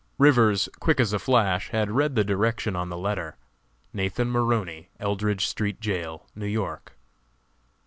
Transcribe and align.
Rivers, 0.17 0.67
quick 0.79 0.99
as 0.99 1.13
a 1.13 1.19
flash, 1.19 1.69
had 1.69 1.91
read 1.91 2.15
the 2.15 2.23
direction 2.23 2.75
on 2.75 2.89
the 2.89 2.97
letter: 2.97 3.37
"Nathan 3.93 4.31
Maroney, 4.31 4.89
Eldridge 4.99 5.45
Street 5.45 5.79
Jail, 5.79 6.25
New 6.35 6.47
York." 6.47 6.93